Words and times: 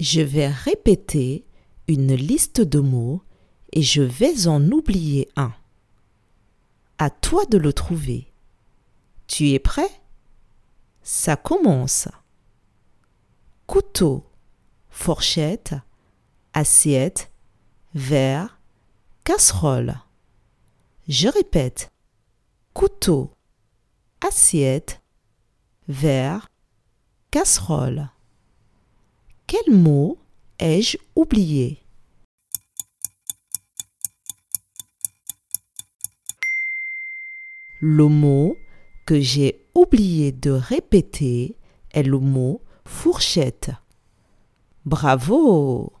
Je 0.00 0.20
vais 0.20 0.46
répéter 0.46 1.44
une 1.88 2.14
liste 2.14 2.60
de 2.60 2.78
mots 2.78 3.22
et 3.72 3.82
je 3.82 4.02
vais 4.02 4.46
en 4.46 4.64
oublier 4.70 5.28
un. 5.34 5.52
À 6.98 7.10
toi 7.10 7.44
de 7.46 7.58
le 7.58 7.72
trouver. 7.72 8.32
Tu 9.26 9.50
es 9.50 9.58
prêt? 9.58 9.90
Ça 11.02 11.36
commence. 11.36 12.08
Couteau, 13.66 14.24
fourchette, 14.88 15.74
assiette, 16.52 17.32
verre, 17.94 18.60
casserole. 19.24 19.98
Je 21.08 21.28
répète. 21.28 21.90
Couteau, 22.72 23.32
assiette, 24.20 25.02
verre, 25.88 26.48
casserole. 27.32 28.10
Quel 29.68 29.76
mot 29.76 30.16
ai-je 30.58 30.96
oublié? 31.14 31.82
Le 37.80 38.06
mot 38.06 38.56
que 39.04 39.20
j'ai 39.20 39.68
oublié 39.74 40.32
de 40.32 40.52
répéter 40.52 41.58
est 41.92 42.02
le 42.02 42.18
mot 42.18 42.62
fourchette. 42.86 43.70
Bravo 44.86 45.92